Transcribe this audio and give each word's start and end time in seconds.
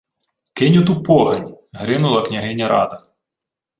—Кинь 0.57 0.77
оту 0.79 0.93
погань!— 1.05 1.53
гримнула 1.81 2.21
княгиня 2.23 2.67
Рада. 2.73 2.97